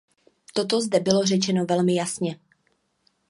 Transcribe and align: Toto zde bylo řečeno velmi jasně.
Toto 0.53 0.81
zde 0.81 0.99
bylo 0.99 1.25
řečeno 1.25 1.65
velmi 1.65 1.95
jasně. 1.95 2.39